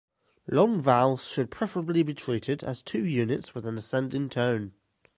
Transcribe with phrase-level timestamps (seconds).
[0.47, 4.73] Long vowels should preferably be treated as two units with an ascending tone.